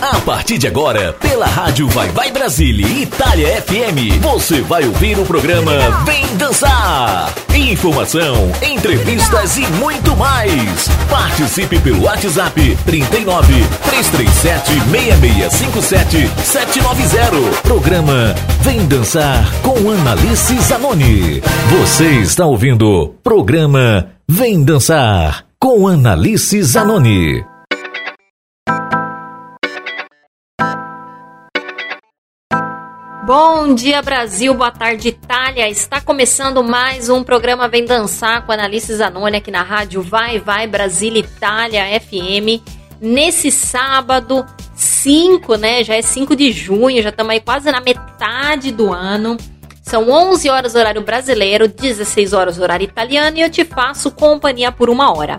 [0.00, 5.24] A partir de agora, pela Rádio Vai Vai Brasília Itália FM, você vai ouvir o
[5.24, 5.72] programa
[6.04, 7.34] Vem Dançar.
[7.52, 10.88] Informação, entrevistas e muito mais.
[11.10, 17.62] Participe pelo WhatsApp 39 337 6657 790.
[17.62, 21.42] Programa Vem Dançar com Analice Zanoni.
[21.80, 27.57] Você está ouvindo programa Vem Dançar com Analice Zanoni.
[33.28, 35.68] Bom dia Brasil, boa tarde Itália.
[35.68, 40.66] Está começando mais um programa Vem Dançar com Analice Zanoni aqui na rádio Vai Vai
[40.66, 42.64] Brasília Itália FM.
[42.98, 45.84] Nesse sábado 5, né?
[45.84, 49.36] Já é 5 de junho, já estamos aí quase na metade do ano.
[49.82, 54.88] São 11 horas horário brasileiro, 16 horas horário italiano e eu te faço companhia por
[54.88, 55.36] uma hora.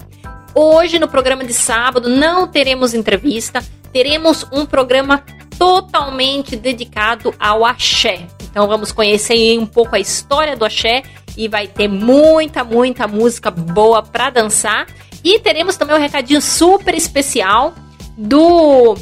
[0.53, 5.23] Hoje no programa de sábado não teremos entrevista, teremos um programa
[5.59, 8.25] totalmente dedicado ao axé.
[8.49, 11.03] Então vamos conhecer um pouco a história do axé
[11.37, 14.87] e vai ter muita, muita música boa para dançar.
[15.21, 17.73] E teremos também um recadinho super especial
[18.17, 18.95] do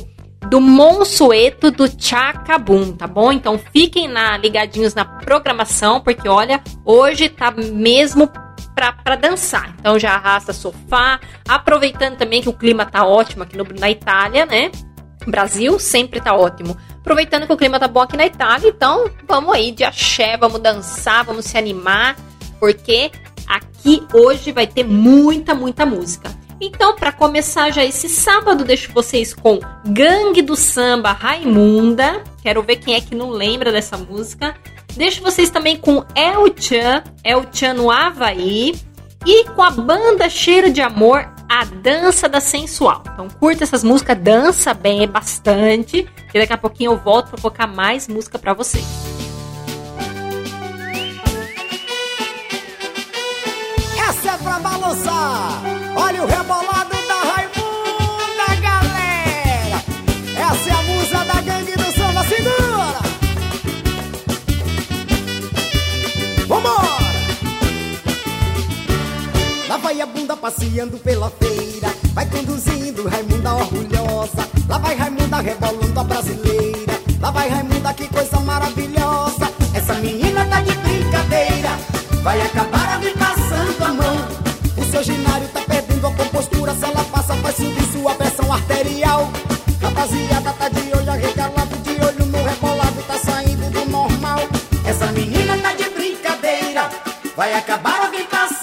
[0.49, 3.31] do Monsueto do Chacabum, tá bom?
[3.31, 8.29] Então fiquem na, ligadinhos na programação, porque olha, hoje tá mesmo
[8.73, 9.75] para dançar.
[9.79, 14.45] Então já arrasta sofá, aproveitando também que o clima tá ótimo aqui no, na Itália,
[14.45, 14.71] né?
[15.29, 16.77] Brasil sempre tá ótimo.
[16.99, 20.59] Aproveitando que o clima tá bom aqui na Itália, então vamos aí de axé, vamos
[20.59, 22.15] dançar, vamos se animar,
[22.59, 23.11] porque
[23.47, 26.29] aqui hoje vai ter muita, muita música.
[26.59, 32.23] Então, para começar já esse sábado, deixo vocês com Gangue do Samba Raimunda.
[32.41, 34.55] Quero ver quem é que não lembra dessa música.
[34.95, 38.75] Deixo vocês também com El Chan, El Chan no Havaí.
[39.25, 43.01] E com a banda Cheiro de Amor, a dança da sensual.
[43.11, 47.41] Então curta essas músicas, dança bem é bastante, e daqui a pouquinho eu volto para
[47.41, 48.85] colocar mais música para vocês.
[54.07, 55.63] Essa é pra balançar.
[55.95, 56.76] Olha o rebolado
[70.47, 74.47] passeando pela feira Vai conduzindo Raimunda orgulhosa.
[74.69, 76.93] Lá vai Raimunda rebolando a brasileira.
[77.19, 79.51] Lá vai Raimunda, que coisa maravilhosa.
[79.73, 81.69] Essa menina tá de brincadeira
[82.23, 84.17] Vai acabar ali passando a mão.
[84.77, 89.29] O seu ginário tá perdendo a compostura Se ela passa vai subir sua pressão arterial.
[89.81, 94.39] Rapaziada tá de olho arregalado De olho no rebolado, tá saindo do normal.
[94.85, 96.89] Essa menina tá de brincadeira
[97.35, 98.56] Vai acabar alguém passando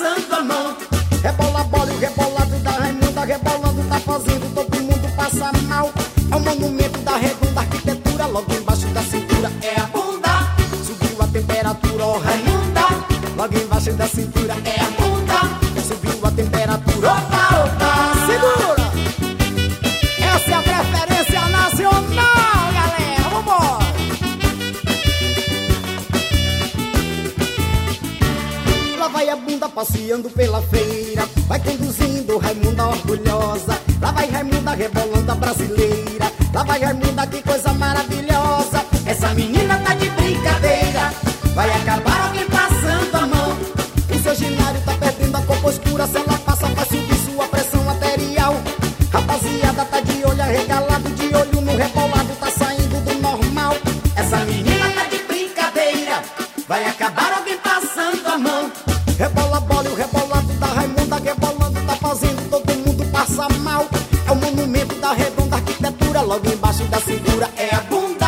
[49.55, 53.77] Rapaziada tá de olho arregalado De olho no rebolado, tá saindo do normal.
[54.17, 56.23] Essa menina tá de brincadeira
[56.67, 58.73] Vai acabar alguém passando a mão.
[59.17, 63.87] Rebola bola e o rebolado da Raimunda Rebolando tá fazendo todo mundo passar mal.
[64.27, 68.27] É o monumento da redonda arquitetura Logo embaixo da cintura é a bunda.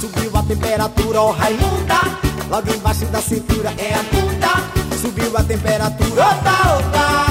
[0.00, 2.00] Subiu a temperatura, ó Raimunda
[2.48, 4.98] Logo embaixo da cintura é a bunda.
[5.00, 7.21] Subiu a temperatura, opa, opa Moreninha,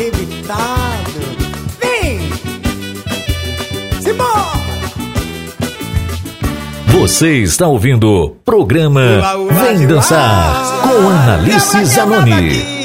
[0.00, 1.20] arrebitado
[1.78, 2.20] Vem!
[4.00, 4.60] Simbora!
[6.86, 9.02] Você está ouvindo programa
[9.62, 12.79] Vem Dançar com Analice Zanoni.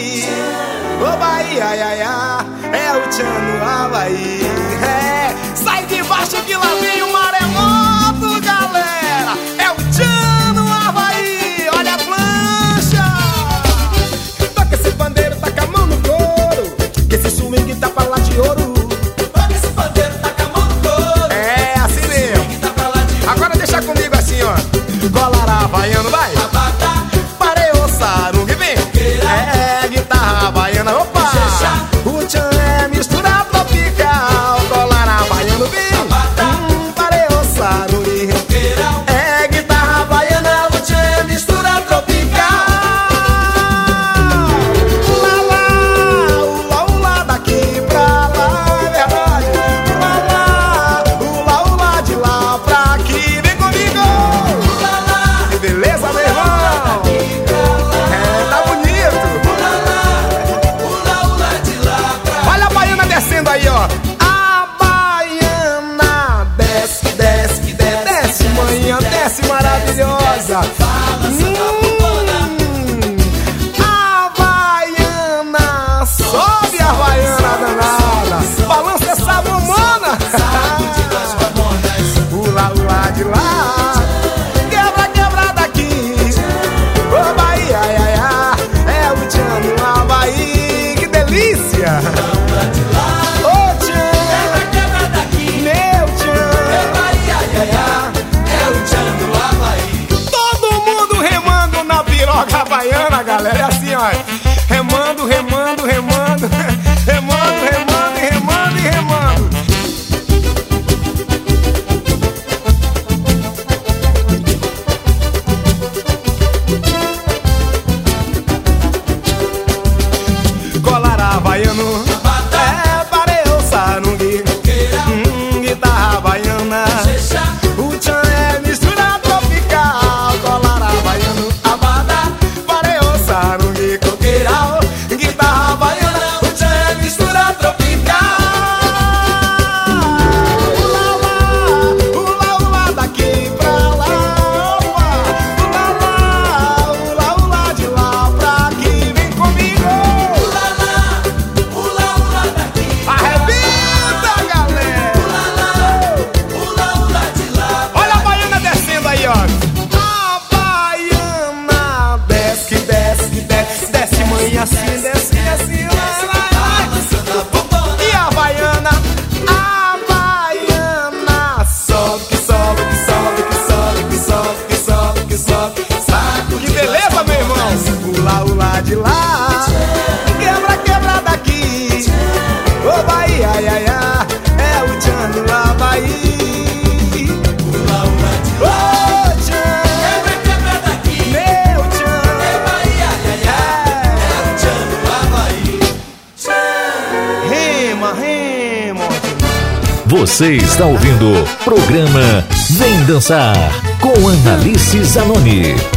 [200.18, 203.54] Você está ouvindo o programa Vem Dançar
[204.00, 205.95] com Analice Zanoni.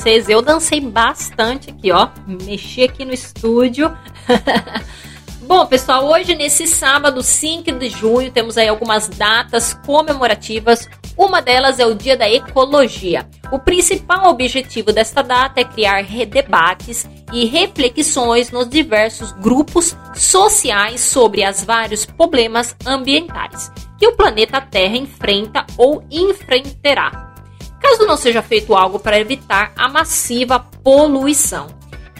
[0.00, 0.28] Vocês.
[0.28, 2.08] Eu dancei bastante aqui, ó.
[2.26, 3.94] Mexi aqui no estúdio.
[5.42, 10.88] Bom, pessoal, hoje nesse sábado, 5 de junho, temos aí algumas datas comemorativas.
[11.16, 13.28] Uma delas é o Dia da Ecologia.
[13.52, 21.46] O principal objetivo desta data é criar debates e reflexões nos diversos grupos sociais sobre
[21.46, 27.29] os vários problemas ambientais que o planeta Terra enfrenta ou enfrentará
[27.80, 31.66] caso não seja feito algo para evitar a massiva poluição.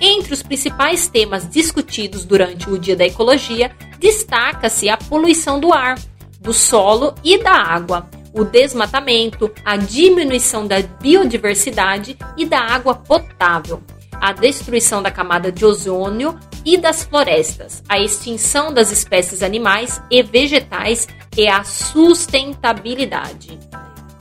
[0.00, 5.98] Entre os principais temas discutidos durante o Dia da Ecologia, destaca-se a poluição do ar,
[6.40, 13.82] do solo e da água, o desmatamento, a diminuição da biodiversidade e da água potável,
[14.12, 20.22] a destruição da camada de ozônio e das florestas, a extinção das espécies animais e
[20.22, 23.58] vegetais e a sustentabilidade.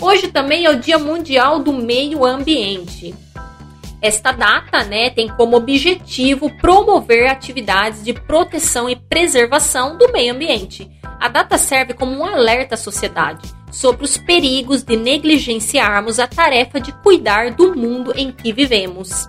[0.01, 3.13] Hoje também é o Dia Mundial do Meio Ambiente.
[4.01, 10.89] Esta data né, tem como objetivo promover atividades de proteção e preservação do meio ambiente.
[11.19, 16.79] A data serve como um alerta à sociedade sobre os perigos de negligenciarmos a tarefa
[16.79, 19.27] de cuidar do mundo em que vivemos.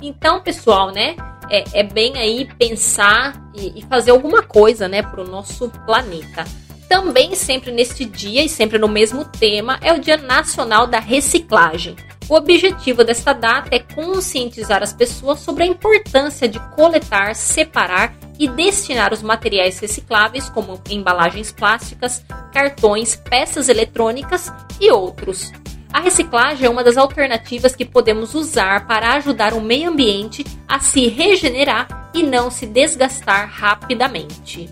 [0.00, 1.16] Então, pessoal, né,
[1.50, 6.44] é, é bem aí pensar e, e fazer alguma coisa, né, para o nosso planeta.
[6.88, 11.96] Também sempre neste dia e sempre no mesmo tema é o Dia Nacional da Reciclagem.
[12.28, 18.48] O objetivo desta data é conscientizar as pessoas sobre a importância de coletar, separar e
[18.48, 24.50] destinar os materiais recicláveis, como embalagens plásticas, cartões, peças eletrônicas
[24.80, 25.52] e outros.
[25.92, 30.80] A reciclagem é uma das alternativas que podemos usar para ajudar o meio ambiente a
[30.80, 34.68] se regenerar e não se desgastar rapidamente.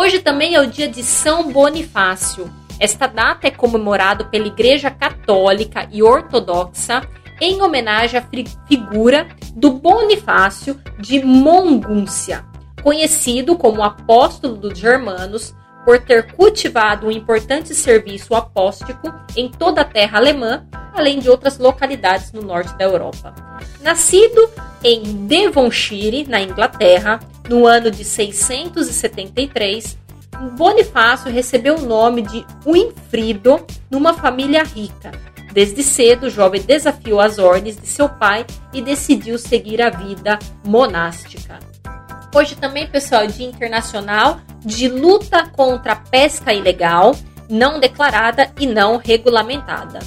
[0.00, 2.50] Hoje também é o dia de São Bonifácio.
[2.78, 7.06] Esta data é comemorada pela Igreja Católica e Ortodoxa
[7.38, 8.24] em homenagem à
[8.66, 12.46] figura do Bonifácio de Mongúncia,
[12.82, 15.54] conhecido como apóstolo dos germanos
[15.90, 21.58] por ter cultivado um importante serviço apóstico em toda a terra alemã, além de outras
[21.58, 23.34] localidades no norte da Europa.
[23.80, 24.48] Nascido
[24.84, 27.18] em Devonshire, na Inglaterra,
[27.48, 29.98] no ano de 673,
[30.56, 35.10] Bonifácio recebeu o nome de Winfrido numa família rica.
[35.52, 40.38] Desde cedo, o jovem desafiou as ordens de seu pai e decidiu seguir a vida
[40.64, 41.58] monástica.
[42.32, 47.14] Hoje também, pessoal, é Dia Internacional de Luta contra a Pesca Ilegal,
[47.48, 49.98] não declarada e não regulamentada.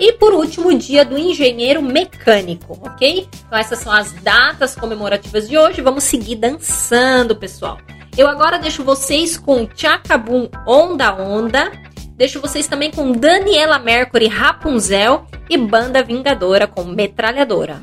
[0.00, 3.28] E por último, o dia do engenheiro mecânico, ok?
[3.46, 5.82] Então essas são as datas comemorativas de hoje.
[5.82, 7.78] Vamos seguir dançando, pessoal.
[8.16, 11.72] Eu agora deixo vocês com Chacabum Onda Onda.
[12.16, 17.80] Deixo vocês também com Daniela Mercury Rapunzel e Banda Vingadora com Metralhadora.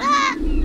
[0.00, 0.63] Ah!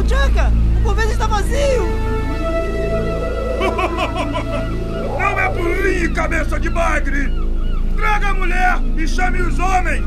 [0.00, 1.60] Capitão Chaka, o convento está vazio!
[5.18, 7.30] Não é burrinho, cabeça de bagre!
[7.96, 10.06] Traga a mulher e chame os homens!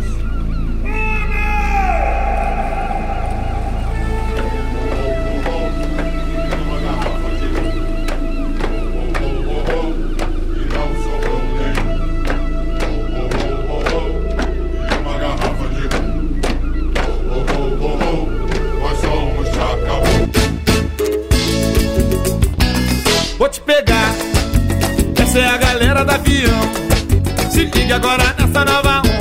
[23.44, 24.16] Vou te pegar,
[25.22, 26.62] essa é a galera do avião.
[27.52, 29.13] Se liga agora nessa nova onda.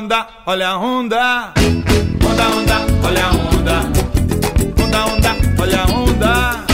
[0.00, 1.52] onda, olha a onda.
[2.24, 2.76] Onda, onda,
[3.06, 3.76] olha a onda.
[4.82, 6.64] Onda, onda, olha a onda.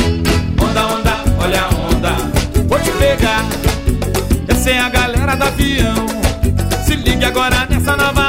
[0.62, 2.12] Onda, onda, olha a onda.
[2.68, 3.44] Vou te pegar.
[4.46, 6.06] Essa é a galera do avião.
[6.84, 8.25] Se liga agora nessa nova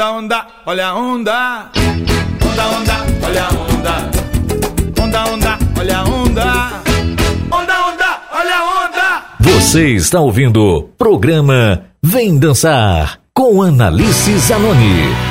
[0.00, 1.70] Onda, onda, olha a onda.
[2.50, 4.10] Onda, onda, olha a onda.
[5.02, 6.82] Onda, onda, olha a onda.
[7.50, 9.22] Onda, onda, olha a onda.
[9.40, 15.29] Você está ouvindo programa Vem Dançar com Analice Zanoni.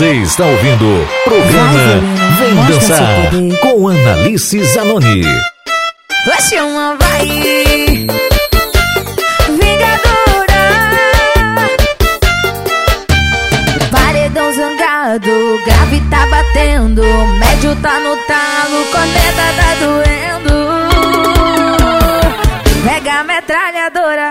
[0.00, 2.00] Você está ouvindo programa
[2.38, 5.20] Vem Dançar com Analice Zanoni.
[6.26, 7.26] Oxe, uma vai.
[9.46, 10.62] Vingadora.
[13.92, 17.02] Paredão zangado Grave tá batendo.
[17.38, 20.54] Médio tá no talo Corneta tá doendo.
[22.86, 24.30] Pega a metralhadora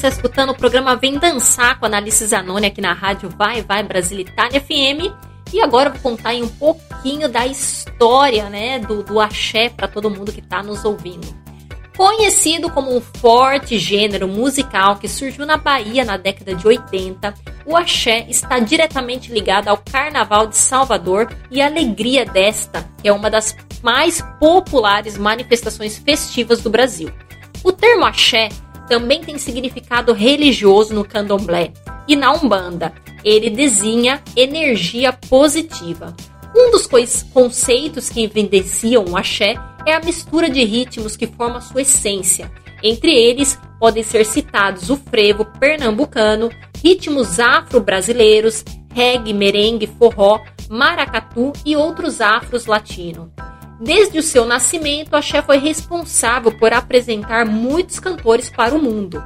[0.00, 3.82] está escutando o programa Vem Dançar com a Analice Zanoni aqui na rádio Vai Vai
[3.82, 5.12] Brasil Itália FM.
[5.52, 10.32] E agora vou contar um pouquinho da história, né, do, do axé para todo mundo
[10.32, 11.28] que está nos ouvindo.
[11.94, 17.34] Conhecido como um forte gênero musical que surgiu na Bahia na década de 80,
[17.66, 23.12] o axé está diretamente ligado ao Carnaval de Salvador e à alegria desta, que é
[23.12, 27.12] uma das mais populares manifestações festivas do Brasil.
[27.62, 28.48] O termo axé
[28.90, 31.72] também tem significado religioso no candomblé
[32.08, 32.92] e na Umbanda.
[33.24, 36.12] Ele designa energia positiva.
[36.56, 36.88] Um dos
[37.32, 39.54] conceitos que evidenciam o axé
[39.86, 42.50] é a mistura de ritmos que forma sua essência.
[42.82, 46.50] Entre eles, podem ser citados o frevo pernambucano,
[46.82, 53.32] ritmos afro-brasileiros, reggae, merengue, forró, maracatu e outros afros latino.
[53.80, 59.24] Desde o seu nascimento, o axé foi responsável por apresentar muitos cantores para o mundo.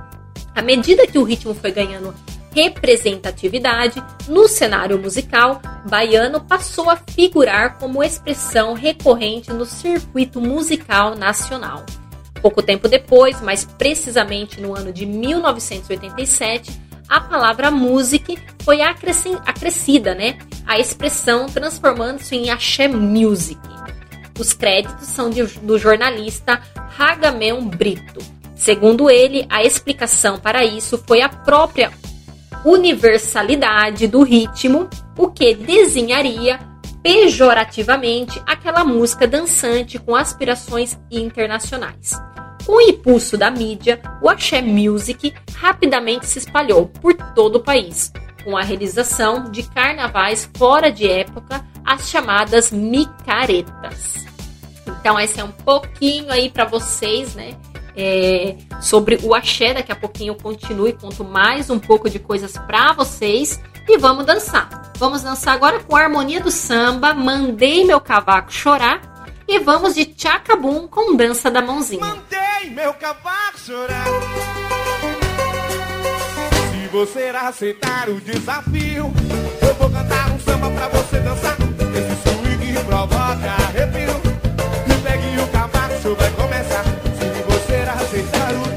[0.55, 2.15] À medida que o ritmo foi ganhando
[2.55, 11.85] representatividade no cenário musical, baiano passou a figurar como expressão recorrente no circuito musical nacional.
[12.41, 16.71] Pouco tempo depois, mais precisamente no ano de 1987,
[17.09, 20.39] a palavra music foi acrescida, né?
[20.65, 23.74] A expressão transformando-se em axé music.
[24.39, 26.61] Os créditos são de- do jornalista
[26.97, 28.21] Ragameon Brito.
[28.55, 31.93] Segundo ele, a explicação para isso foi a própria
[32.65, 36.59] universalidade do ritmo, o que desenharia
[37.03, 42.13] pejorativamente aquela música dançante com aspirações internacionais.
[42.65, 48.11] Com o impulso da mídia, o axé music rapidamente se espalhou por todo o país,
[48.45, 54.25] com a realização de carnavais fora de época, as chamadas micaretas.
[54.87, 57.57] Então, esse é um pouquinho aí para vocês, né?
[57.97, 59.75] é, sobre o axé.
[59.75, 63.61] Daqui a pouquinho eu continuo e conto mais um pouco de coisas para vocês.
[63.89, 64.93] E vamos dançar.
[64.97, 67.15] Vamos dançar agora com a harmonia do samba.
[67.15, 69.13] Mandei meu cavaco chorar.
[69.47, 72.05] E vamos de tchacabum com dança da mãozinha.
[72.05, 74.84] Mandei meu cavaco chorar
[76.95, 79.13] você aceitar o desafio.
[79.61, 81.57] Eu vou cantar um samba pra você dançar.
[81.93, 84.15] Esse swing provoca arrepio.
[84.87, 86.85] E pegue o cavaco, show vai começar.
[87.19, 88.74] Se você aceitar o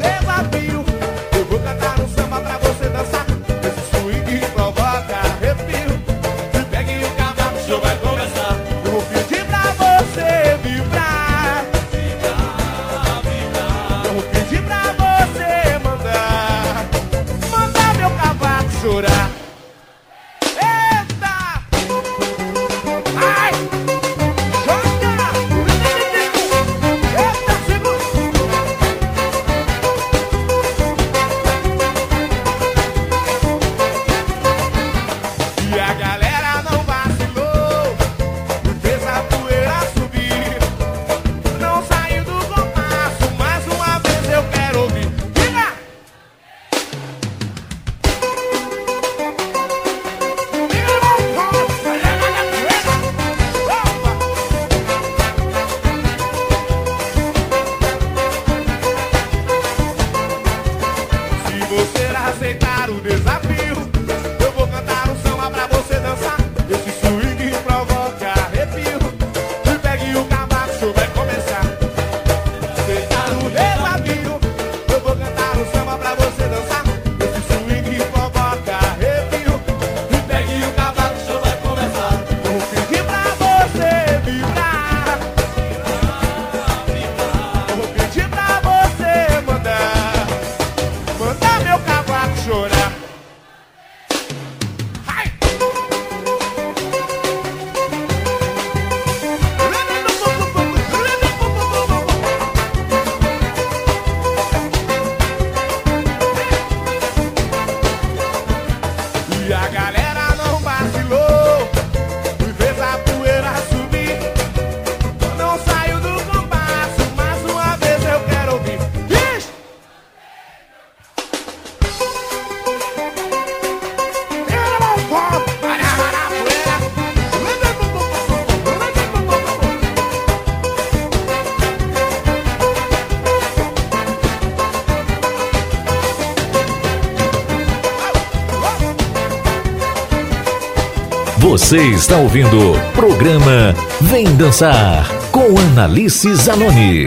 [141.57, 147.05] Você está ouvindo o programa Vem Dançar com Analice Zanoni.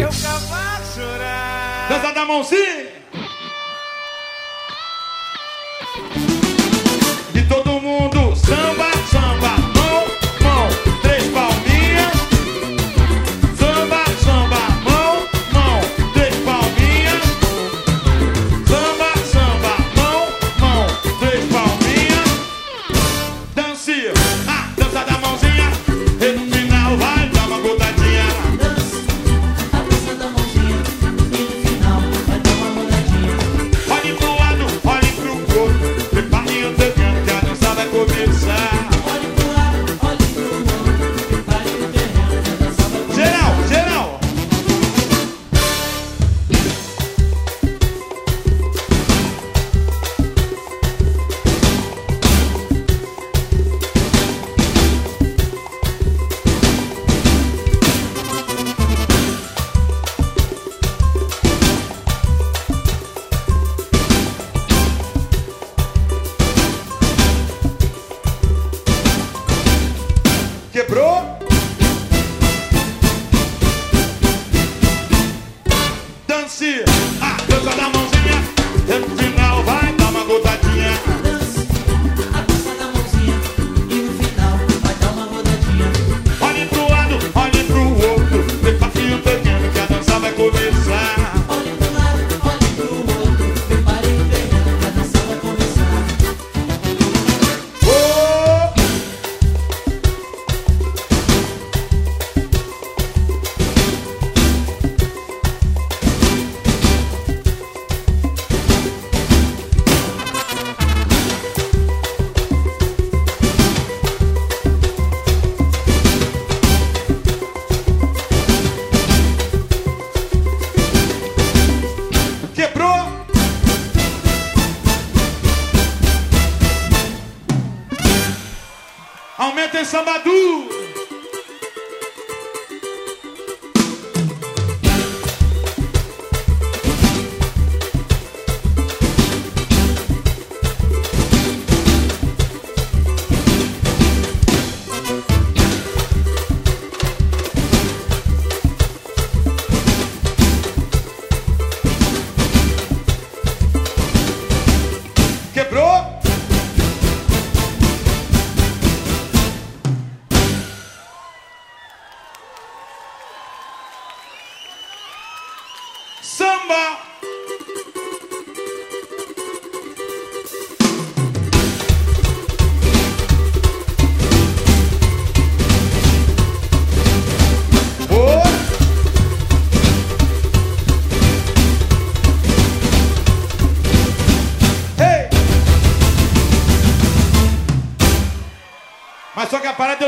[1.89, 2.90] Dança da mãozinha.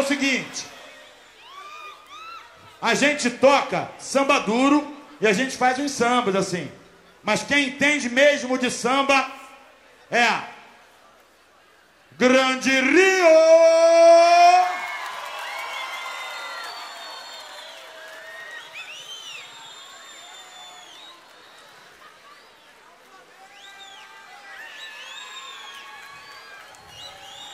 [0.02, 0.66] O seguinte:
[2.80, 6.70] a gente toca samba duro e a gente faz uns sambas assim.
[7.22, 9.30] Mas quem entende mesmo de samba
[10.10, 10.48] é a
[12.18, 13.72] Grande Rio!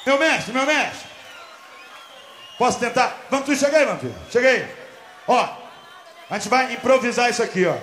[0.06, 1.07] Meu mestre, meu mestre.
[2.58, 3.16] Posso tentar?
[3.30, 4.14] Vamos, tu aí, meu filho.
[4.30, 4.68] Chega aí.
[5.28, 5.48] Ó,
[6.30, 7.76] a gente vai improvisar isso aqui, ó.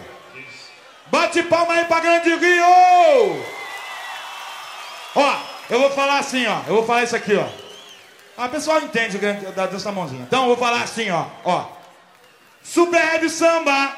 [1.07, 3.45] Bate palma aí pra Grande Rio!
[5.15, 5.35] Ó,
[5.69, 6.59] eu vou falar assim, ó.
[6.67, 7.47] Eu vou falar isso aqui, ó.
[8.38, 10.23] Ah, o pessoal entende grande- da dessa mãozinha.
[10.23, 11.25] Então eu vou falar assim, ó.
[11.45, 11.65] Ó.
[12.61, 13.95] Super Heavy Samba.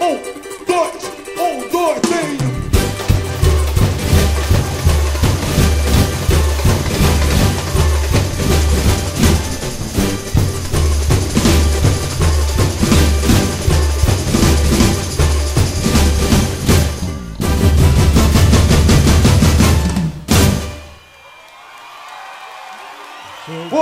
[0.00, 1.04] Um, dois,
[1.38, 2.53] um, dois, três.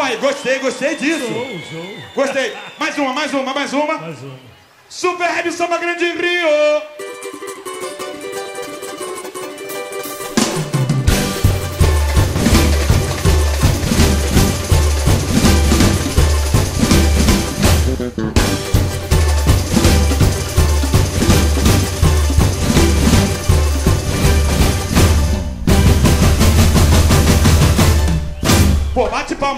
[0.01, 1.27] Aí, gostei, gostei disso.
[2.15, 2.57] Gostei.
[2.79, 3.99] Mais uma, mais uma, mais uma.
[3.99, 4.39] Mais uma.
[4.89, 6.83] Super Heavy Samba Grande Rio.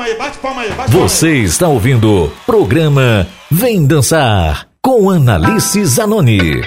[0.04, 1.08] Palma aí, bate palma aí, bate palma aí.
[1.08, 6.62] Você está ouvindo programa Vem Dançar com Analice Zanoni.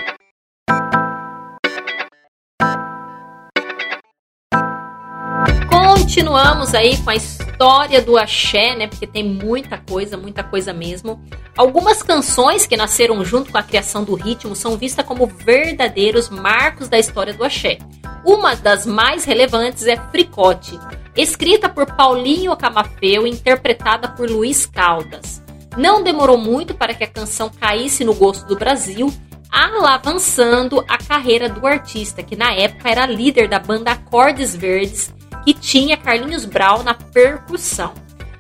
[5.70, 7.16] Continuamos aí com a
[7.58, 8.86] história do axé, né?
[8.86, 11.20] Porque tem muita coisa, muita coisa mesmo.
[11.58, 16.88] Algumas canções que nasceram junto com a criação do ritmo são vistas como verdadeiros marcos
[16.88, 17.80] da história do axé.
[18.24, 20.80] Uma das mais relevantes é Fricote,
[21.16, 25.42] escrita por Paulinho Camafeu e interpretada por Luiz Caldas.
[25.76, 29.12] Não demorou muito para que a canção caísse no gosto do Brasil,
[29.52, 35.12] alavançando a carreira do artista, que na época era líder da banda Acordes Verdes,
[35.48, 37.94] que tinha Carlinhos Brau na percussão.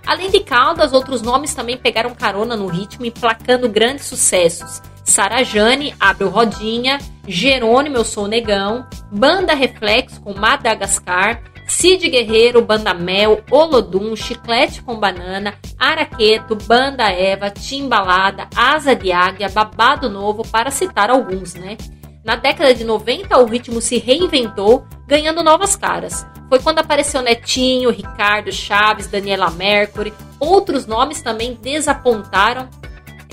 [0.06, 4.82] Além de Caldas, outros nomes também pegaram carona no ritmo, emplacando grandes sucessos.
[5.06, 12.94] Sarajane, Abre o Rodinha, Jerônimo, Eu Sou Negão, Banda Reflexo com Madagascar, Cid Guerreiro, Banda
[12.94, 20.72] Mel, Olodum, Chiclete com Banana, Araqueto, Banda Eva, Timbalada, Asa de Águia, Babado Novo, para
[20.72, 21.78] citar alguns, né?
[22.28, 26.28] Na década de 90, o ritmo se reinventou, ganhando novas caras.
[26.50, 30.14] Foi quando apareceu Netinho, Ricardo Chaves, Daniela Mercury.
[30.38, 32.70] Outros nomes também desapontaram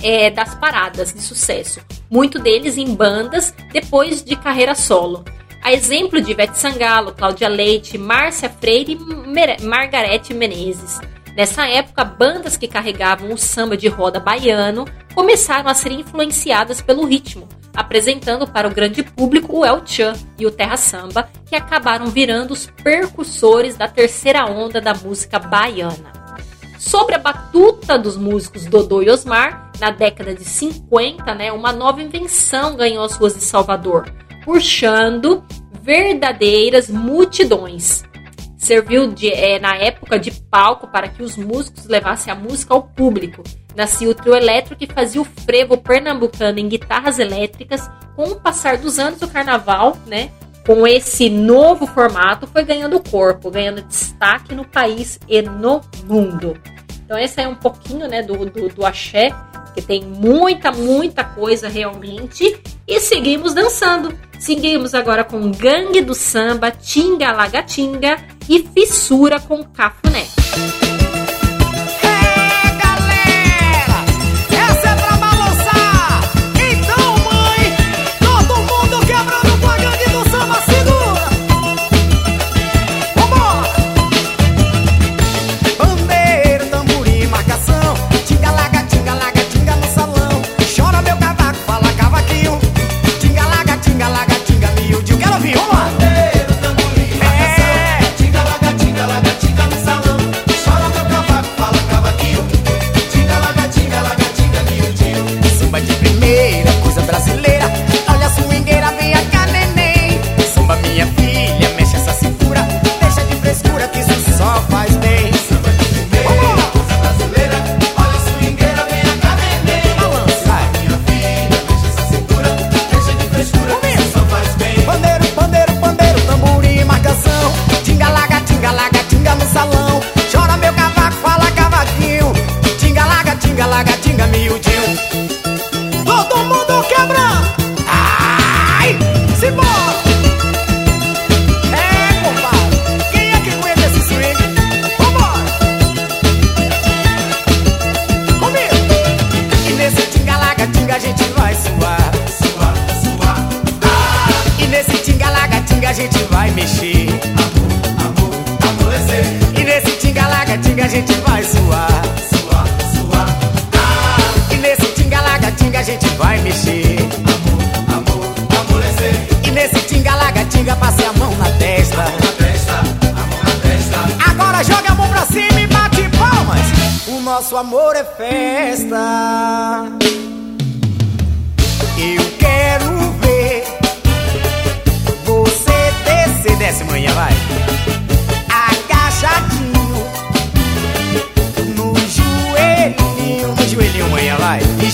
[0.01, 5.25] é, das paradas de sucesso, muito deles em bandas depois de carreira solo.
[5.61, 11.01] A exemplo de Ivete Sangalo, Cláudia Leite, Márcia Freire e Margarete Menezes.
[11.37, 14.85] Nessa época, bandas que carregavam o samba de roda baiano
[15.17, 20.47] começaram a ser influenciadas pelo ritmo, apresentando para o grande público o El Chan e
[20.47, 26.13] o Terra Samba, que acabaram virando os percussores da terceira onda da música baiana.
[26.79, 32.03] Sobre a batuta dos músicos Dodô e Osmar, na década de 50, né, uma nova
[32.03, 34.13] invenção ganhou as ruas de Salvador,
[34.45, 35.43] puxando
[35.83, 38.05] verdadeiras multidões.
[38.57, 42.83] Serviu de, eh, na época de palco para que os músicos levassem a música ao
[42.83, 43.43] público.
[43.77, 47.91] Nascia o trio elétrico que fazia o frevo pernambucano em guitarras elétricas.
[48.15, 50.31] Com o passar dos anos, o carnaval, né,
[50.67, 56.57] com esse novo formato, foi ganhando corpo, ganhando destaque no país e no mundo.
[57.05, 59.31] Então esse é um pouquinho né, do, do, do axé,
[59.75, 62.59] que tem muita, muita coisa realmente.
[62.87, 64.17] E seguimos dançando.
[64.39, 68.17] Seguimos agora com Gangue do Samba, Tinga Lagatinga
[68.49, 70.23] e Fissura com Cafuné.
[70.23, 70.94] Essa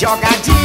[0.07, 0.60] vai.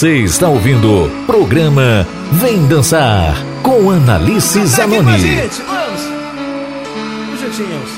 [0.00, 5.18] Você está ouvindo o programa Vem Dançar com Analice Vem Zanoni.
[5.18, 6.00] gente, vamos!
[7.34, 7.90] Os jeitinhos.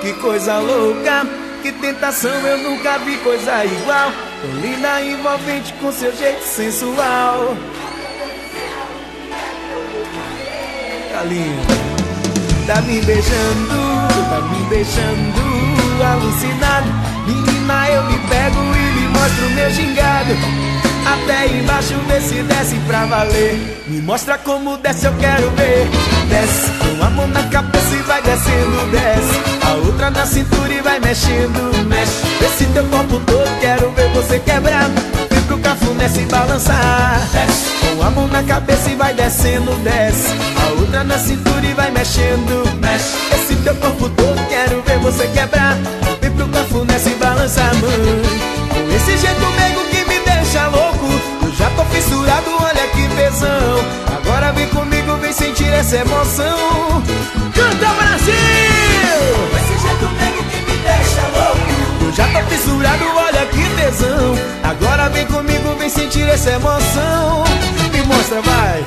[0.00, 1.26] Que coisa louca,
[1.60, 4.10] que tentação, eu nunca vi coisa igual.
[4.40, 7.54] Tão linda envolvente com seu jeito sensual.
[11.12, 12.66] Tá lindo.
[12.66, 13.68] Tá me beijando,
[14.30, 17.13] tá me deixando alucinado.
[17.26, 20.34] Menina, eu me pego e lhe mostro meu gingado.
[21.06, 23.82] Até embaixo desce, desce pra valer.
[23.86, 25.88] Me mostra como desce, eu quero ver.
[26.28, 29.64] Desce, com a mão na cabeça e vai descendo, desce.
[29.66, 32.12] A outra na cintura e vai mexendo, mexe.
[32.44, 34.88] Esse teu corpo todo, quero ver você quebrar.
[35.30, 37.20] Vem pro cafuné se balançar.
[37.32, 40.28] Desce, com a mão na cabeça e vai descendo, desce.
[40.62, 43.14] A outra na cintura e vai mexendo, mexe.
[43.34, 45.76] Esse teu corpo todo, quero ver você quebrar.
[46.74, 48.22] Vem pro cafuné se balançar, mãe.
[48.68, 51.06] Com esse jeito meigo que me deixa louco.
[51.42, 53.84] Eu já tô fissurado, olha que tesão.
[54.16, 57.02] Agora vem comigo, vem sentir essa emoção.
[57.54, 58.34] Canta Brasil!
[59.50, 62.04] Com esse jeito meigo que me deixa louco.
[62.04, 64.34] Eu já tô fissurado, olha que tesão.
[64.64, 67.44] Agora vem comigo, vem sentir essa emoção.
[67.92, 68.84] Me mostra, vai.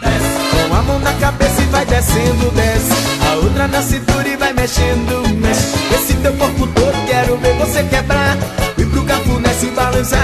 [0.00, 0.68] Desce.
[0.68, 2.92] Com a mão na cabeça e vai descendo, desce.
[3.30, 5.94] A outra na cintura e vai mexendo, mexe.
[5.94, 8.36] Esse teu corpo todo, quero ver você quebrar.
[8.76, 10.20] Vem pro cafuné se balançar.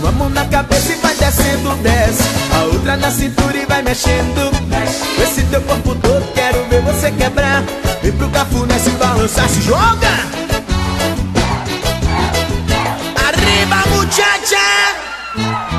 [0.00, 2.22] Com a mão na cabeça e vai descendo, desce.
[2.54, 5.22] A outra na cintura e vai mexendo, mexe.
[5.22, 7.62] Esse teu corpo todo, quero ver você quebrar.
[8.02, 10.10] Vem pro cafuné se balançar, se joga!
[13.26, 15.69] Arriba, muchacha!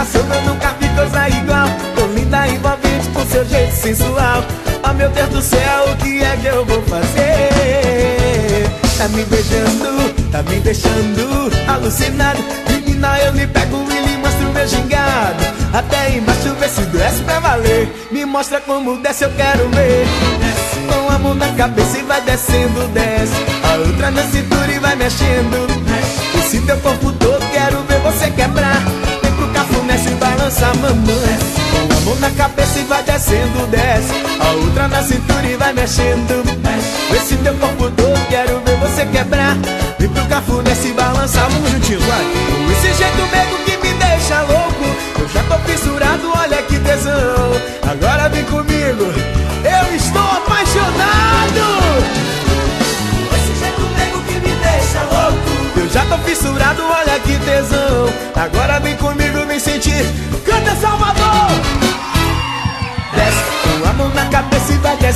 [0.00, 1.68] Que tentação, eu nunca vi coisa igual.
[1.94, 4.44] Tão linda e envolvente com seu jeito sensual.
[4.88, 8.68] Oh meu Deus do céu, o que é que eu vou fazer?
[8.96, 12.42] Tá me beijando, tá me deixando alucinado.
[12.68, 15.44] Menina, eu me pego e lhe mostro meu gingado.
[15.72, 17.88] Até embaixo, vê se desce pra valer.
[18.10, 20.06] Me mostra como desce, eu quero ver.
[20.88, 23.32] Com a mão na cabeça e vai descendo, desce.
[23.62, 25.68] A outra na cintura e vai mexendo.
[25.84, 26.38] Mexe.
[26.38, 28.82] Esse teu corpo todo, quero ver você quebrar.
[29.60, 31.38] Cafuné se balança, mamãe.
[31.70, 34.14] Com a mão na cabeça e vai descendo, desce.
[34.40, 36.42] A outra na cintura e vai mexendo.
[36.62, 37.14] Mexe.
[37.14, 39.58] Esse teu corpo todo, quero ver você quebrar.
[39.98, 42.24] Vem pro cafuné se balançar, vamos juntinho, vai.
[42.24, 44.86] Com esse jeito mesmo que me deixa louco.
[45.18, 47.60] Eu já tô fissurado, olha que tesão.
[47.82, 49.12] Agora vem comigo,
[49.62, 52.00] eu estou apaixonado.
[55.92, 58.08] Já tô fissurado, olha que tesão.
[58.36, 59.29] Agora vem comigo,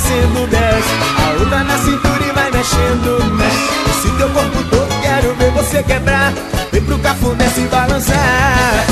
[0.05, 0.89] descendo, desce.
[1.17, 3.57] A outra na cintura e vai mexendo, mexe.
[3.89, 6.33] Esse teu corpo todo, quero ver você quebrar.
[6.71, 8.85] Vem pro cafuné se balançar.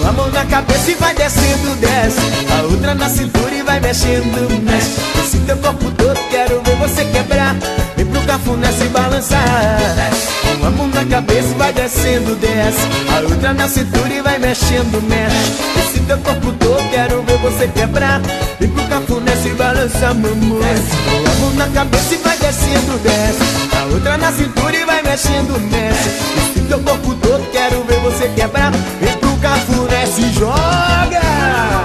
[0.00, 2.20] Com a mão na cabeça e vai descendo, desce.
[2.52, 5.00] A outra na cintura e vai mexendo, mexe.
[5.24, 7.56] Esse teu corpo todo, quero ver você quebrar.
[7.96, 10.37] Vem pro cafuné se balançar.
[10.60, 12.80] Com a mão na cabeça e vai descendo, desce.
[13.14, 15.52] A outra na cintura e vai mexendo, mexe.
[15.78, 18.20] Esse teu corpo todo, quero ver você quebrar.
[18.58, 20.74] Vem pro cafuné se balança, mamãe.
[21.26, 23.76] A mão na cabeça e vai descendo, desce.
[23.76, 26.08] A outra na cintura e vai mexendo, mexe.
[26.50, 28.72] Esse teu corpo todo, quero ver você quebrar.
[29.00, 31.77] Vem pro cafuné, se joga.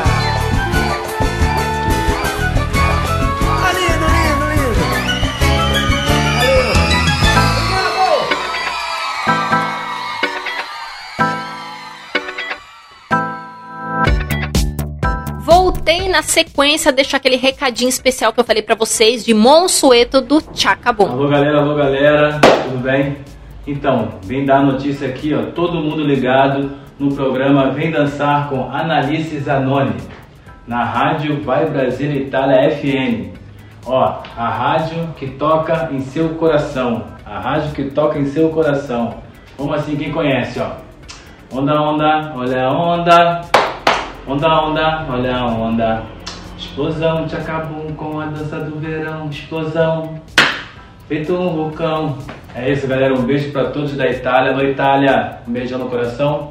[16.14, 21.08] Na sequência, deixar aquele recadinho especial que eu falei pra vocês de Monsueto do Chacabum.
[21.08, 23.18] Alô galera, alô galera, tudo bem?
[23.66, 28.70] Então, vem dar a notícia aqui, ó, todo mundo ligado no programa Vem Dançar com
[28.72, 29.96] Analice Zanoni,
[30.68, 33.36] na rádio Vai Brasil Itália FM.
[33.84, 39.16] Ó, a rádio que toca em seu coração, a rádio que toca em seu coração.
[39.58, 40.74] Como assim, quem conhece, ó?
[41.52, 43.42] Onda, onda, olha a onda,
[44.28, 46.04] onda, onda, olha a onda.
[46.58, 50.22] Explosão, tchacabum com a dança do verão, explosão
[51.08, 52.18] feito um vulcão.
[52.56, 53.14] É isso, galera.
[53.14, 54.54] Um beijo pra todos da Itália.
[54.54, 56.50] No Itália, um beijão no coração.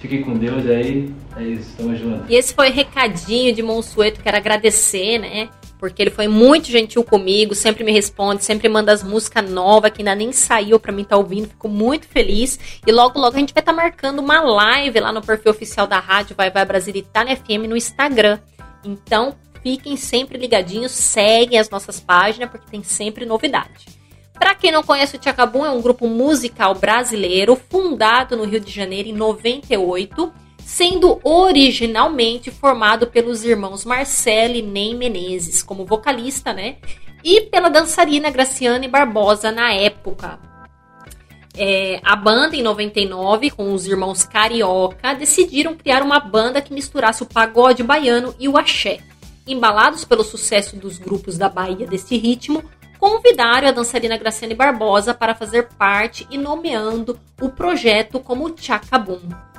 [0.00, 1.12] Fiquem com Deus aí.
[1.36, 2.24] É isso, tamo junto.
[2.28, 5.48] E esse foi o recadinho de Monsueto, quero agradecer, né?
[5.80, 10.02] Porque ele foi muito gentil comigo, sempre me responde, sempre manda as músicas novas que
[10.02, 11.48] ainda nem saiu pra mim estar ouvindo.
[11.48, 12.60] Fico muito feliz.
[12.86, 15.98] E logo, logo a gente vai estar marcando uma live lá no perfil oficial da
[15.98, 18.38] rádio Vai Vai Brasil Itália FM no Instagram.
[18.84, 23.86] Então, fiquem sempre ligadinhos, seguem as nossas páginas, porque tem sempre novidade.
[24.34, 28.70] Para quem não conhece o Tchacabum, é um grupo musical brasileiro fundado no Rio de
[28.70, 30.30] Janeiro em 98,
[30.70, 36.76] sendo originalmente formado pelos irmãos Marcelo e Ney Menezes como vocalista, né?
[37.24, 40.38] E pela dançarina Graciane Barbosa na época.
[41.56, 47.24] É, a banda, em 99, com os irmãos Carioca, decidiram criar uma banda que misturasse
[47.24, 49.00] o pagode baiano e o axé.
[49.48, 52.62] Embalados pelo sucesso dos grupos da Bahia desse ritmo,
[52.96, 59.49] convidaram a dançarina Graciane Barbosa para fazer parte e nomeando o projeto como Chacabum.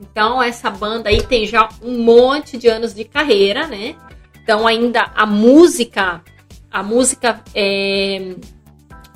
[0.00, 3.94] Então essa banda aí tem já um monte de anos de carreira, né?
[4.42, 6.22] Então ainda a música,
[6.70, 8.34] a música é,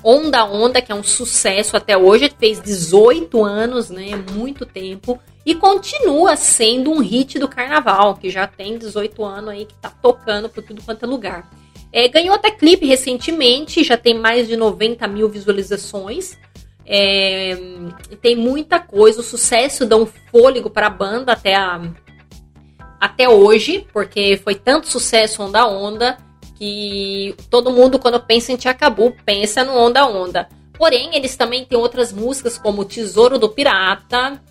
[0.03, 4.11] Onda Onda, que é um sucesso até hoje, fez 18 anos, né?
[4.33, 5.19] Muito tempo.
[5.43, 9.89] E continua sendo um hit do carnaval, que já tem 18 anos aí, que tá
[9.89, 11.49] tocando por tudo quanto é lugar.
[11.91, 16.37] É, ganhou até clipe recentemente, já tem mais de 90 mil visualizações.
[16.85, 17.57] É,
[18.21, 21.81] tem muita coisa, o sucesso dá um fôlego para a banda até, a,
[22.99, 26.17] até hoje, porque foi tanto sucesso Onda Onda
[26.55, 30.47] que todo mundo, quando pensa em Tchacabu, pensa no Onda Onda.
[30.77, 34.41] Porém, eles também têm outras músicas como Tesouro do Pirata,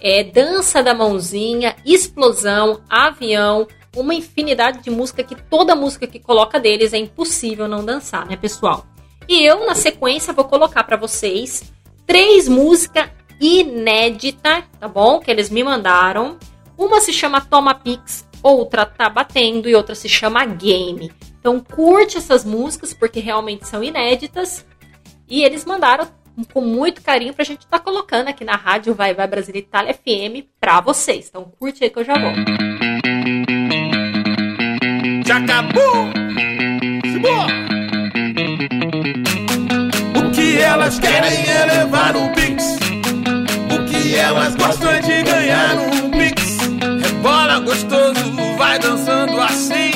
[0.00, 3.66] é, Dança da Mãozinha, Explosão, Avião,
[3.96, 8.36] uma infinidade de música que toda música que coloca deles é impossível não dançar, né,
[8.36, 8.86] pessoal?
[9.28, 11.72] E eu, na sequência, vou colocar para vocês
[12.08, 15.20] três músicas inéditas, tá bom?
[15.20, 16.38] Que eles me mandaram.
[16.76, 21.12] Uma se chama Toma Pix, outra Tá Batendo e outra se chama Game.
[21.38, 24.66] Então curte essas músicas porque realmente são inéditas.
[25.28, 26.08] E eles mandaram
[26.52, 29.92] com muito carinho pra gente estar tá colocando aqui na rádio Vai Vai Brasil Itália
[29.92, 31.28] FM pra vocês.
[31.28, 32.44] Então curte aí que eu já volto.
[35.24, 35.78] Tchacabu!
[35.78, 36.17] Simbora!
[40.88, 42.78] Elas querem é levar um Pix.
[43.70, 46.58] O que elas gostam é de ganhar um Pix.
[47.02, 49.90] Rebola gostoso, vai dançando assim.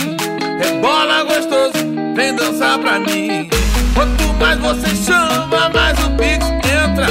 [0.62, 3.48] Rebola gostoso, vem dançar pra mim.
[3.94, 7.06] Quanto mais você chama, mais o Pix entra.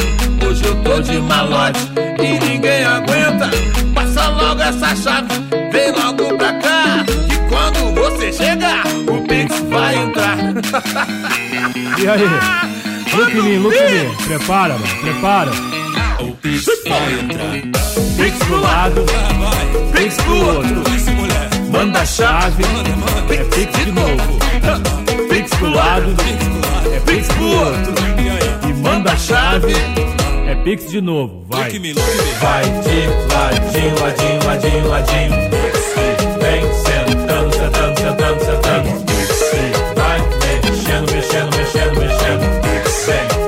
[0.48, 1.80] Hoje eu tô de malote
[2.20, 3.50] e ninguém aguenta.
[3.96, 5.28] Passa logo essa chave,
[5.72, 7.04] vem logo pra cá.
[7.28, 10.38] Que quando você chegar, o Pix vai entrar.
[11.98, 12.72] E aí?
[13.14, 14.26] Look me, look me.
[14.26, 15.52] Prepara, mano, prepara.
[16.22, 17.62] O Pix vai entrar.
[18.16, 19.06] Pix pro lado,
[19.92, 20.84] Pix pro outro.
[21.70, 22.64] Manda a chave,
[23.30, 24.40] é Pix de novo.
[25.30, 26.16] Pix pro lado,
[26.94, 27.94] é Pix pro outro.
[28.70, 29.74] E manda a chave,
[30.48, 31.46] é Pix de novo.
[31.50, 31.70] Vai.
[31.70, 35.36] Vai de ladinho, ladinho, ladinho, ladinho.
[36.40, 38.90] Vem sentando, sentando, sentando, sentando.
[39.96, 40.20] Vai
[40.64, 42.21] mexendo, mexendo, mexendo, mexendo.
[43.06, 43.41] Vem,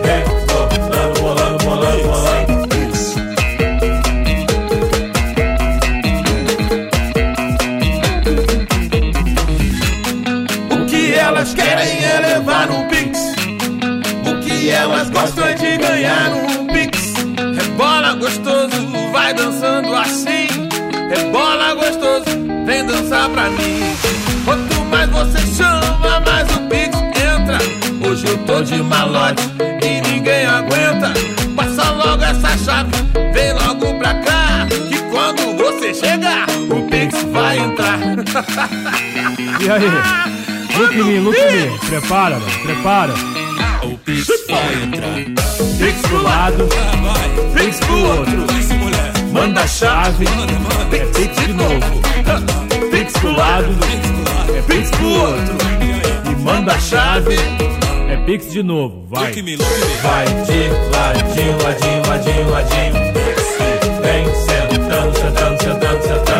[39.59, 39.89] E aí?
[40.77, 41.35] Look me, look.
[41.87, 43.13] Prepara, mano, prepara.
[43.83, 45.15] O Pix vai entrar.
[45.77, 46.69] Pix pro lado,
[47.53, 48.45] Pix pro outro.
[49.31, 50.25] Manda a chave,
[50.91, 52.01] é Pix de novo.
[52.91, 53.67] Pix pro lado,
[54.55, 55.55] é Pix pro outro.
[56.31, 57.35] E manda a chave,
[58.09, 59.05] é Pix de novo.
[59.09, 59.33] Vai.
[59.33, 62.93] Vai de ladinho, ladinho, ladinho, ladinho.
[64.01, 66.32] Vem sentando, sentando, sentando, sentando.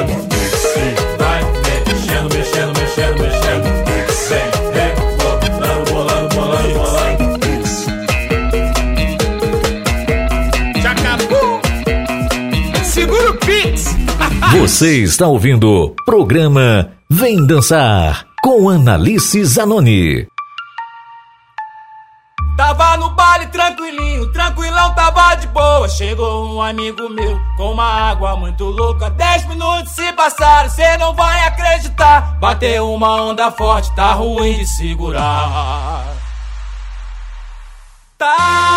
[14.54, 20.28] Você está ouvindo o programa Vem Dançar com Analice Zanoni.
[22.56, 25.89] Tava no baile tranquilinho, tranquilão, tava de boa.
[25.89, 29.10] Chegou um amigo meu com uma água muito louca.
[29.10, 32.38] Dez minutos se passaram, cê não vai acreditar.
[32.39, 36.06] Bateu uma onda forte, tá ruim de segurar.
[38.20, 38.72] Tá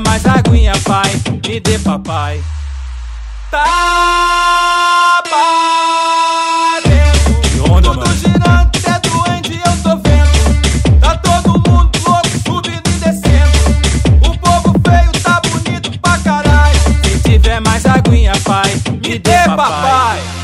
[0.00, 1.10] Tiver mais aguinha, pai,
[1.46, 2.42] me dê papai.
[3.50, 5.22] Tá
[6.44, 7.20] batendo.
[7.82, 11.00] Tudo girando, cê é doente, eu tô vendo.
[11.00, 13.58] Tá todo mundo louco, subindo e descendo.
[14.26, 16.80] O povo feio tá bonito pra caralho.
[17.04, 18.70] Se tiver mais aguinha, pai,
[19.02, 20.39] me dê papai.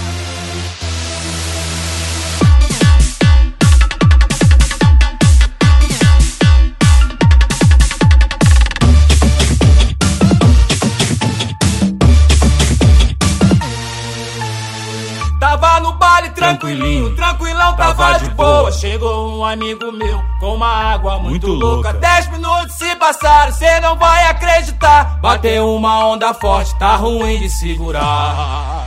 [16.16, 18.72] Baile tranquilinho, tranquilão, tava de boa.
[18.72, 21.92] Chegou um amigo meu com uma água muito, louca.
[21.92, 25.18] Dez minutos se passaram, cê não vai acreditar.
[25.20, 28.86] Bateu uma onda forte, tá ruim de segurar.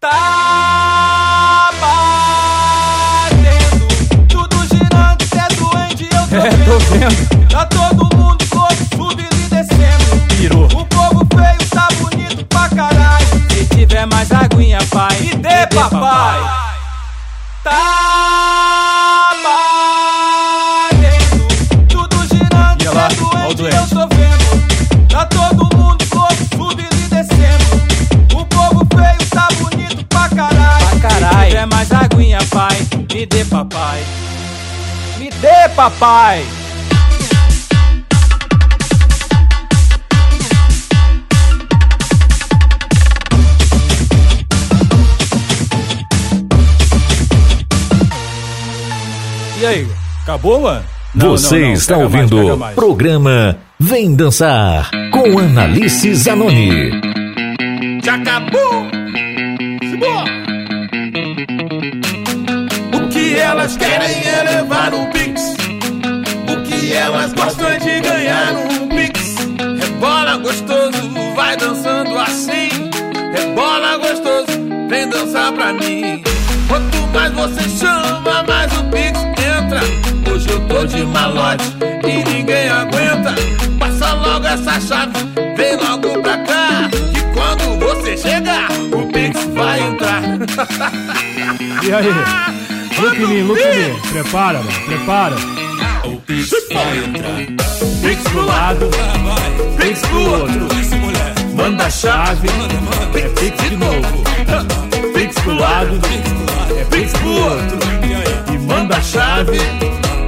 [0.00, 1.70] Tá
[3.30, 3.86] batendo,
[4.28, 6.26] tudo girando, cê é doente, eu
[6.64, 7.48] tô vendo.
[7.48, 9.95] Tá todo mundo louco, subindo e descendo.
[10.48, 10.64] Pirou.
[10.66, 13.26] O povo feio tá bonito pra caralho.
[13.50, 16.40] Se tiver mais aguinha, pai, me dê papai.
[17.64, 19.30] Tá
[20.92, 21.48] batendo,
[21.88, 23.76] tudo girando, E lá, é ó o doente, doente.
[23.76, 25.08] eu tô vendo.
[25.08, 28.40] Tá todo mundo louco, subindo e descendo.
[28.40, 30.86] O povo feio tá bonito pra caralho.
[31.00, 31.40] Pra caralho.
[31.40, 34.04] Se tiver mais aguinha, pai, me dê papai.
[35.18, 36.46] Me dê papai.
[49.60, 49.86] E aí,
[50.22, 50.84] acabou, mano?
[51.14, 52.74] Não, Você não, não, está ouvindo o mais.
[52.74, 56.90] programa Vem Dançar com Analice Zanoni.
[58.04, 58.86] Já acabou.
[62.94, 65.54] O que elas querem é levar um Pix.
[66.52, 69.36] O que elas gostam é de ganhar um Pix.
[69.80, 72.68] Rebola gostoso, vai dançando assim.
[73.34, 74.58] Rebola gostoso,
[74.90, 76.22] vem dançar pra mim.
[76.68, 79.18] Quanto mais você chama, mais o Pix
[80.30, 81.64] Hoje eu tô de malote
[82.04, 83.34] e ninguém aguenta.
[83.78, 85.12] Passa logo essa chave,
[85.56, 86.88] vem logo pra cá.
[87.12, 90.22] Que quando você chegar, o Pix vai entrar.
[91.82, 92.12] E aí?
[93.28, 94.10] Me, look me.
[94.10, 95.36] Prepara, mano, prepara.
[96.04, 97.66] O Pix vai entrar.
[98.02, 98.90] Pix pro lado,
[99.76, 100.68] Pix pro outro.
[101.54, 102.48] Manda a chave,
[103.14, 104.24] é Pix de novo.
[105.14, 106.00] Pix pro lado,
[106.78, 107.95] é Pix pro outro.
[108.66, 109.58] Manda a chave,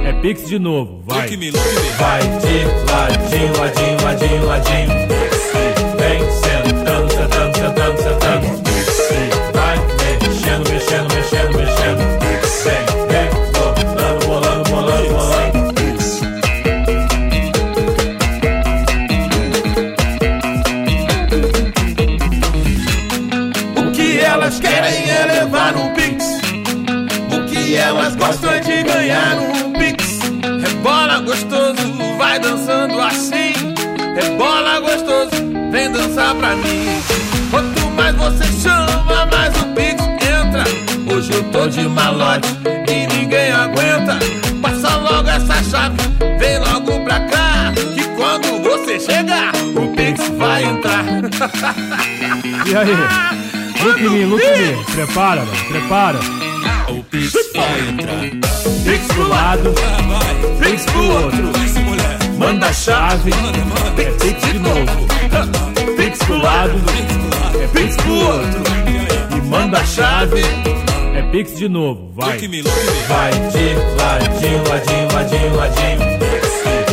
[0.05, 1.03] é Pix de novo.
[1.05, 1.27] Vai.
[1.27, 5.18] Vai de ladinho, ladinho, ladinho, ladinho.
[38.29, 40.63] Você chama, mas o Pix entra.
[41.13, 42.47] Hoje eu tô de malote
[42.87, 44.19] e ninguém aguenta.
[44.61, 45.97] Passa logo essa chave,
[46.37, 47.73] vem logo pra cá.
[47.95, 51.05] Que quando você chegar, o Pix vai entrar.
[52.65, 52.95] E aí?
[53.83, 54.83] Look me, look me.
[54.93, 56.19] Prepara, mano, prepara.
[56.89, 58.49] O Pix vai entrar.
[58.83, 59.73] Pix pro lado,
[60.59, 61.51] Pix pro outro.
[62.37, 63.31] Manda a chave,
[63.97, 65.07] é Pix de novo.
[65.97, 66.73] Pix pro lado,
[67.73, 68.63] Pix pro outro.
[69.37, 70.41] E manda a chave,
[71.15, 72.11] é Pix de novo.
[72.13, 72.37] Vai.
[73.07, 75.99] Vai de ladinho, ladinho, ladinho, ladinho.
[75.99, 76.88] Vem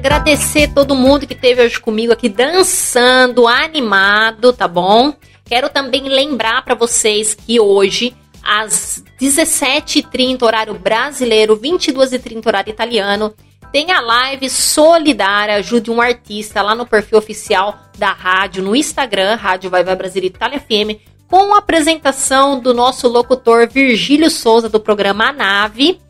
[0.00, 5.12] agradecer todo mundo que esteve hoje comigo aqui dançando, animado, tá bom?
[5.44, 13.34] Quero também lembrar para vocês que hoje, às 17h30, horário brasileiro, 22h30, horário italiano,
[13.70, 19.34] tem a live solidária Ajude um Artista lá no perfil oficial da rádio, no Instagram,
[19.34, 20.98] Rádio Vai Vai Brasil Itália FM,
[21.28, 26.00] com a apresentação do nosso locutor Virgílio Souza do programa A Nave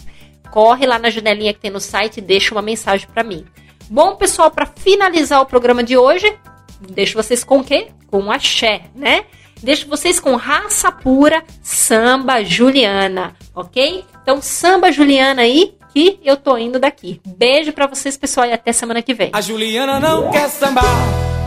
[0.52, 3.46] Corre lá na janelinha que tem no site e deixa uma mensagem para mim.
[3.90, 6.38] Bom, pessoal, para finalizar o programa de hoje,
[6.82, 7.88] deixo vocês com o quê?
[8.08, 9.24] Com axé, né?
[9.64, 14.04] Deixo vocês com raça pura samba Juliana, ok?
[14.22, 17.22] Então, samba Juliana aí, que eu tô indo daqui.
[17.26, 19.30] Beijo para vocês, pessoal, e até semana que vem.
[19.34, 20.86] A Juliana não quer sambar.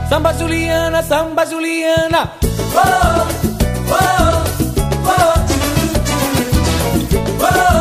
[0.08, 2.32] Samba Juliana, samba Juliana.
[2.42, 2.78] Oh,
[3.90, 4.44] oh, oh,
[5.06, 5.34] oh,
[7.40, 7.73] oh,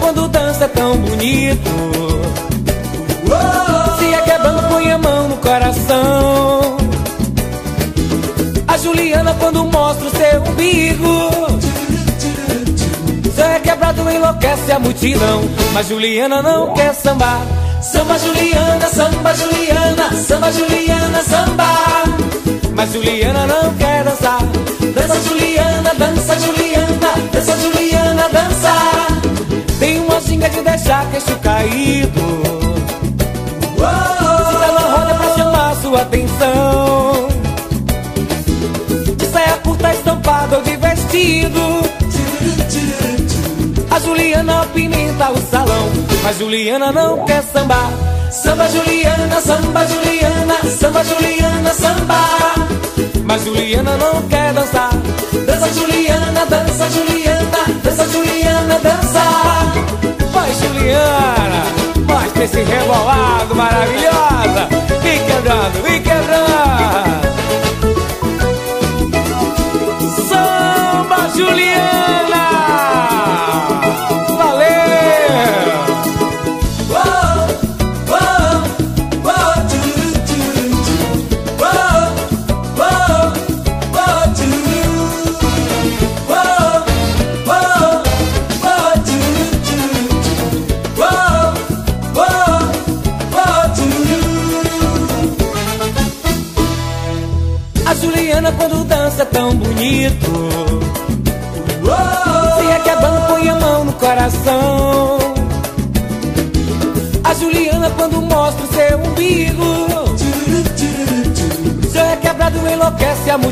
[0.00, 1.70] quando dança é tão bonito.
[3.98, 6.76] Se é quebrando, põe a mão no coração.
[8.68, 11.30] A Juliana quando mostra o seu umbigo.
[13.34, 15.42] Se é quebrado, enlouquece a multidão.
[15.72, 17.40] Mas Juliana não quer sambar.
[17.82, 21.66] Samba Juliana, samba Juliana, samba Juliana, samba.
[22.74, 24.40] Mas Juliana não quer dançar.
[24.94, 29.25] Dança Juliana, dança Juliana, dança Juliana, dança.
[30.20, 32.20] Ginga de deixar queixo caído.
[33.76, 37.28] Se ela roda pra chamar sua atenção.
[39.16, 41.60] De saia curta estampada ou de vestido.
[43.90, 45.90] A Juliana apimenta o salão,
[46.22, 47.90] mas Juliana não quer sambar.
[48.30, 52.20] Samba Juliana, samba Juliana, samba Juliana, samba.
[53.24, 54.90] Mas Juliana não quer dançar.
[55.46, 59.85] Dança Juliana, dança Juliana, dança Juliana, dança.
[60.52, 61.64] Juliana,
[62.08, 64.75] mostra esse rebolado maravilhosa.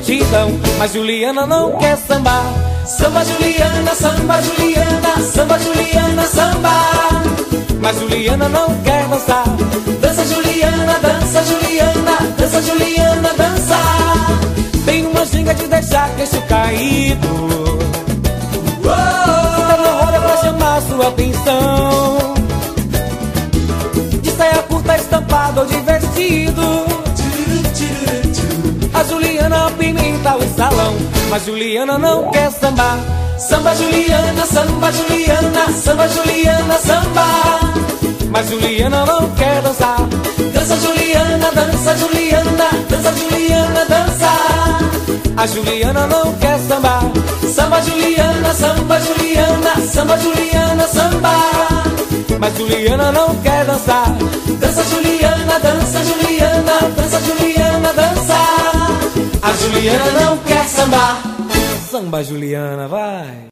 [0.04, 0.50] Multidão.
[0.78, 2.44] Mas Juliana não quer sambar.
[2.86, 6.70] Samba Juliana, samba Juliana, samba Juliana, samba.
[7.80, 9.44] Mas Juliana não quer dançar.
[10.00, 13.76] Dança Juliana, dança Juliana, dança Juliana, dança.
[14.84, 17.78] Tem uma ginga de deixar queixo caído.
[18.82, 22.34] Tá na roda pra chamar sua atenção.
[24.20, 27.03] De saia curta, estampada ou de vestido.
[28.94, 30.94] A Juliana pimenta o salão,
[31.28, 32.98] mas Juliana não quer sambar.
[33.38, 37.24] Samba Juliana, samba Juliana, samba Juliana, samba.
[38.30, 39.98] Mas Juliana não quer dançar.
[40.52, 44.64] Dança Juliana, dança Juliana, dança Juliana, dança.
[45.36, 47.02] A Juliana não quer sambar.
[47.52, 51.34] Samba Juliana, samba Juliana, samba Juliana, samba.
[52.38, 54.06] Mas Juliana não quer dançar.
[54.60, 58.63] Dança Juliana, dança Juliana, dança Juliana, dança.
[59.44, 61.22] A Juliana não quer sambar.
[61.90, 63.36] Samba Juliana, vai.